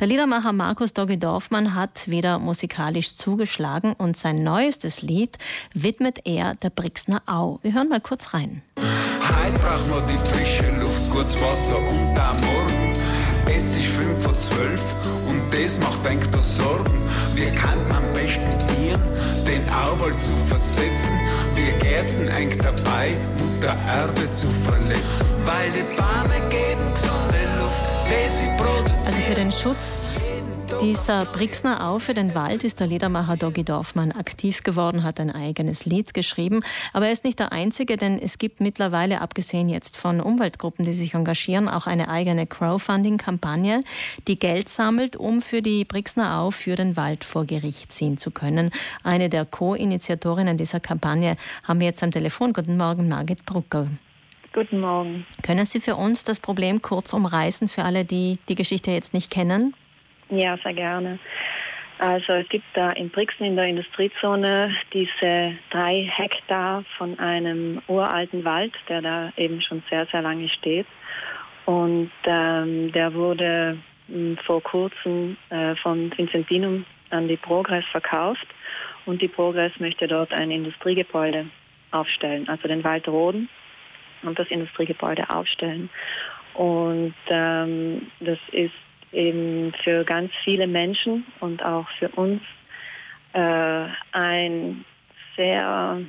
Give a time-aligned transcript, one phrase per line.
[0.00, 5.38] Der Liedermacher Markus Doggy Dorfmann hat wieder musikalisch zugeschlagen und sein neuestes Lied
[5.74, 7.58] widmet er der Brixner Au.
[7.62, 8.62] Wir hören mal kurz rein.
[8.76, 12.92] Heute braucht man die frische Luft, kurz Wasser und am Morgen.
[13.46, 14.84] Es ist fünf vor zwölf
[15.28, 17.07] und das macht denk da Sorgen.
[17.38, 19.00] Wir kann am besten dienen,
[19.46, 21.20] den Auwald zu versetzen.
[21.54, 25.24] Wir Gärten eng dabei, Mutter Erde zu verletzen.
[25.44, 29.06] Weil die Bäume geben gesunde Luft, das sie produzieren.
[29.06, 30.10] Also für den Schutz
[30.80, 35.30] dieser Brixner Au für den Wald ist der Liedermacher Doggy Dorfmann aktiv geworden, hat ein
[35.30, 36.62] eigenes Lied geschrieben.
[36.92, 40.92] Aber er ist nicht der Einzige, denn es gibt mittlerweile, abgesehen jetzt von Umweltgruppen, die
[40.92, 43.80] sich engagieren, auch eine eigene Crowdfunding-Kampagne,
[44.26, 48.30] die Geld sammelt, um für die Brixner Au für den Wald vor Gericht ziehen zu
[48.30, 48.70] können.
[49.02, 52.52] Eine der Co-Initiatorinnen dieser Kampagne haben wir jetzt am Telefon.
[52.52, 53.88] Guten Morgen, Margit Brucker.
[54.52, 55.26] Guten Morgen.
[55.42, 59.30] Können Sie für uns das Problem kurz umreißen, für alle, die die Geschichte jetzt nicht
[59.30, 59.74] kennen?
[60.30, 61.18] Ja, sehr gerne.
[61.98, 68.44] Also es gibt da in Brixen in der Industriezone diese drei Hektar von einem uralten
[68.44, 70.86] Wald, der da eben schon sehr, sehr lange steht.
[71.66, 78.46] Und ähm, der wurde m, vor kurzem äh, von Vincentinum an die Progress verkauft.
[79.06, 81.46] Und die Progress möchte dort ein Industriegebäude
[81.90, 83.48] aufstellen, also den Wald roden
[84.22, 85.90] und das Industriegebäude aufstellen.
[86.54, 88.74] Und ähm, das ist
[89.12, 92.42] eben für ganz viele Menschen und auch für uns
[93.32, 94.84] äh, ein
[95.36, 96.00] sehr,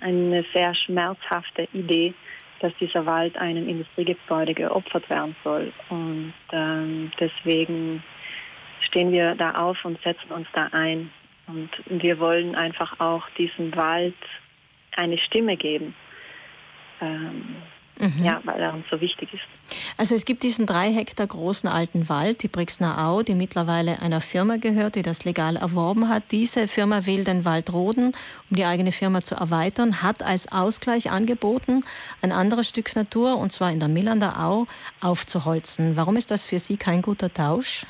[0.00, 2.14] eine sehr schmerzhafte Idee,
[2.60, 5.72] dass dieser Wald einem Industriegebäude geopfert werden soll.
[5.88, 8.02] Und ähm, deswegen
[8.80, 11.10] stehen wir da auf und setzen uns da ein.
[11.46, 14.14] Und wir wollen einfach auch diesem Wald
[14.96, 15.94] eine Stimme geben.
[17.00, 17.56] Ähm,
[17.98, 18.24] Mhm.
[18.24, 19.83] Ja, weil er uns so wichtig ist.
[19.96, 24.20] Also es gibt diesen drei Hektar großen alten Wald, die Brixner Au, die mittlerweile einer
[24.20, 26.24] Firma gehört, die das legal erworben hat.
[26.32, 28.12] Diese Firma will den Wald roden,
[28.50, 31.84] um die eigene Firma zu erweitern, hat als Ausgleich angeboten,
[32.22, 34.66] ein anderes Stück Natur, und zwar in der Millander Au,
[35.00, 35.94] aufzuholzen.
[35.94, 37.86] Warum ist das für Sie kein guter Tausch?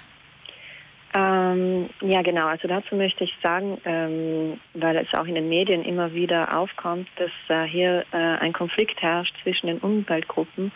[1.17, 2.47] Ähm, ja, genau.
[2.47, 7.09] Also dazu möchte ich sagen, ähm, weil es auch in den Medien immer wieder aufkommt,
[7.17, 10.73] dass äh, hier äh, ein Konflikt herrscht zwischen den Umweltgruppen.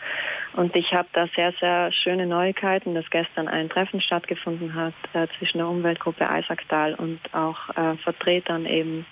[0.53, 5.27] Und ich habe da sehr, sehr schöne Neuigkeiten, dass gestern ein Treffen stattgefunden hat äh,
[5.37, 9.05] zwischen der Umweltgruppe Eisacktal und auch äh, Vertretern eben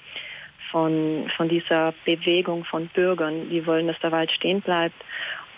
[0.71, 4.95] von, von dieser Bewegung von Bürgern, die wollen, dass der Wald stehen bleibt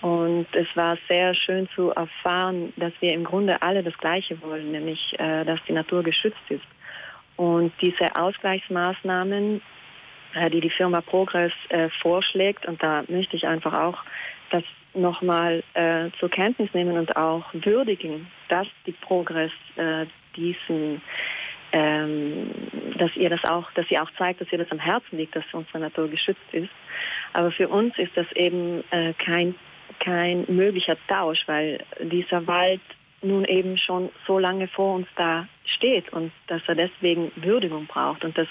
[0.01, 4.71] und es war sehr schön zu erfahren, dass wir im Grunde alle das Gleiche wollen,
[4.71, 6.63] nämlich äh, dass die Natur geschützt ist.
[7.35, 9.61] Und diese Ausgleichsmaßnahmen,
[10.35, 13.97] äh, die die Firma Progress äh, vorschlägt, und da möchte ich einfach auch
[14.51, 14.63] das
[14.95, 15.63] nochmal
[16.19, 19.51] zur Kenntnis nehmen und auch würdigen, dass die Progress
[20.35, 20.99] diesen
[21.71, 22.49] ähm,
[22.97, 25.43] dass ihr das auch, dass ihr auch zeigt, dass ihr das am Herzen liegt, dass
[25.51, 26.71] unsere Natur geschützt ist.
[27.33, 29.53] Aber für uns ist das eben äh, kein
[29.99, 32.81] kein möglicher Tausch, weil dieser Wald
[33.21, 38.23] nun eben schon so lange vor uns da steht und dass er deswegen Würdigung braucht
[38.23, 38.47] und dass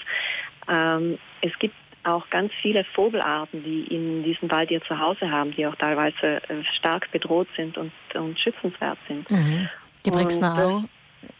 [0.67, 5.65] ähm, es gibt auch ganz viele Vogelarten, die in diesem Wald ihr Zuhause haben, die
[5.65, 9.29] auch teilweise äh, stark bedroht sind und, und schützenswert sind.
[9.29, 9.67] Mhm.
[10.05, 10.85] Die Brixner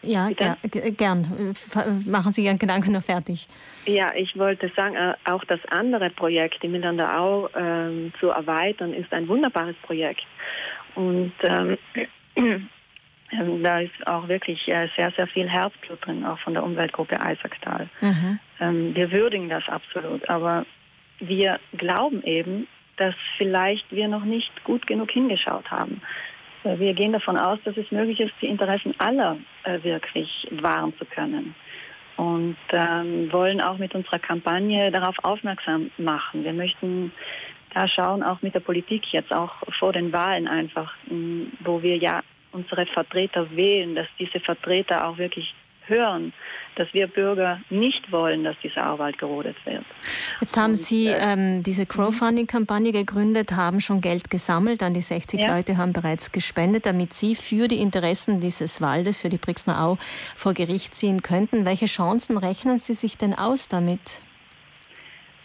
[0.02, 0.58] ja, ger
[0.92, 1.54] gern.
[2.06, 3.48] Machen Sie Ihren Gedanken noch fertig.
[3.86, 8.94] Ja, ich wollte sagen, äh, auch das andere Projekt, die Miteinander auch ähm, zu erweitern,
[8.94, 10.24] ist ein wunderbares Projekt.
[10.96, 11.78] Und ähm,
[12.36, 17.20] ähm, da ist auch wirklich äh, sehr, sehr viel Herzblut drin, auch von der Umweltgruppe
[17.20, 17.90] Eisacktal.
[18.02, 18.40] Mhm.
[18.60, 20.66] Ähm, wir würdigen das absolut, aber
[21.20, 26.02] wir glauben eben, dass vielleicht wir noch nicht gut genug hingeschaut haben.
[26.64, 30.94] Äh, wir gehen davon aus, dass es möglich ist, die Interessen aller äh, wirklich wahren
[30.98, 31.56] zu können.
[32.18, 36.44] Und ähm, wollen auch mit unserer Kampagne darauf aufmerksam machen.
[36.44, 37.14] Wir möchten
[37.74, 40.94] da schauen, auch mit der Politik jetzt, auch vor den Wahlen einfach,
[41.62, 42.22] wo wir ja
[42.52, 45.54] unsere Vertreter wählen, dass diese Vertreter auch wirklich
[45.90, 46.34] hören,
[46.76, 49.84] dass wir Bürger nicht wollen, dass dieser Auwald gerodet wird.
[50.40, 55.42] Jetzt haben Sie äh, ähm, diese Crowdfunding-Kampagne gegründet, haben schon Geld gesammelt, an die 60
[55.42, 55.56] ja.
[55.56, 59.98] Leute haben bereits gespendet, damit Sie für die Interessen dieses Waldes, für die Brixner Au,
[60.36, 61.66] vor Gericht ziehen könnten.
[61.66, 64.22] Welche Chancen rechnen Sie sich denn aus damit?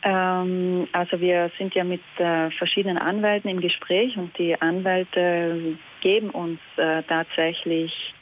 [0.05, 6.31] Ähm, also wir sind ja mit äh, verschiedenen Anwälten im Gespräch und die Anwälte geben
[6.31, 8.15] uns äh, tatsächlich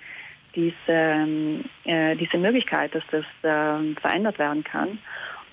[0.54, 4.98] diese, ähm, äh, diese Möglichkeit, dass das äh, verändert werden kann.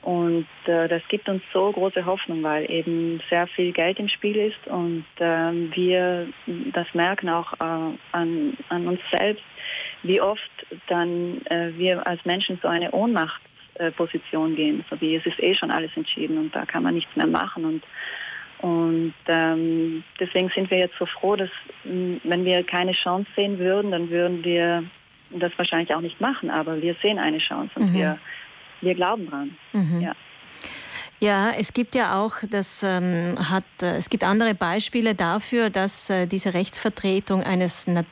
[0.02, 4.38] Und äh, das gibt uns so große Hoffnung, weil eben sehr viel Geld im Spiel
[4.38, 6.28] ist und ähm, wir
[6.74, 9.44] das merken auch äh, an, an uns selbst,
[10.04, 10.50] wie oft
[10.88, 15.70] dann äh, wir als Menschen so eine Ohnmachtsposition gehen, so wie es ist eh schon
[15.72, 17.84] alles entschieden und da kann man nichts mehr machen und
[18.62, 21.50] und ähm, deswegen sind wir jetzt so froh, dass
[21.84, 24.84] wenn wir keine Chance sehen würden, dann würden wir
[25.32, 27.94] das wahrscheinlich auch nicht machen, aber wir sehen eine Chance und mhm.
[27.94, 28.18] wir,
[28.82, 29.58] wir glauben dran.
[29.74, 30.02] Mhm.
[30.02, 30.16] Ja.
[31.22, 36.10] Ja, es gibt ja auch, das ähm, hat, äh, es gibt andere Beispiele dafür, dass
[36.10, 38.08] äh, diese Rechtsvertretung eines Natur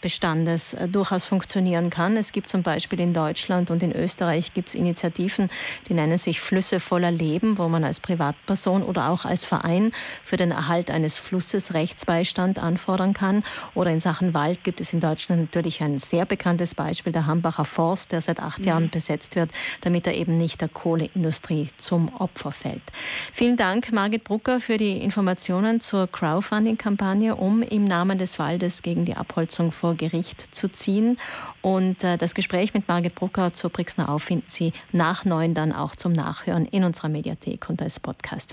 [0.00, 2.16] Bestandes äh, durchaus funktionieren kann.
[2.16, 5.50] Es gibt zum Beispiel in Deutschland und in Österreich gibt es Initiativen,
[5.88, 9.92] die nennen sich Flüsse voller Leben, wo man als Privatperson oder auch als Verein
[10.24, 13.42] für den Erhalt eines Flusses Rechtsbeistand anfordern kann.
[13.74, 17.64] Oder in Sachen Wald gibt es in Deutschland natürlich ein sehr bekanntes Beispiel, der Hambacher
[17.64, 18.64] Forst, der seit acht mhm.
[18.64, 19.50] Jahren besetzt wird,
[19.82, 22.82] damit er eben nicht der Kohleindustrie zum Opfer fällt.
[23.32, 29.04] Vielen Dank, Margit Brucker, für die Informationen zur Crowdfunding-Kampagne, um im Namen des Waldes gegen
[29.04, 31.18] die Abholzung vor vor Gericht zu ziehen.
[31.62, 35.72] Und äh, das Gespräch mit Margit Brucker zur Brixner Auf finden Sie nach neun dann
[35.72, 38.48] auch zum Nachhören in unserer Mediathek und als Podcast.